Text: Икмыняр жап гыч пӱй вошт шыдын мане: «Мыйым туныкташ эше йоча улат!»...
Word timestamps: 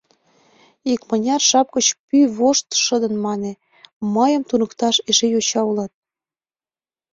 Икмыняр 0.93 1.41
жап 1.49 1.67
гыч 1.75 1.87
пӱй 2.07 2.25
вошт 2.37 2.67
шыдын 2.83 3.13
мане: 3.25 3.51
«Мыйым 4.15 4.43
туныкташ 4.49 4.95
эше 5.09 5.25
йоча 5.33 5.61
улат!»... 5.69 5.91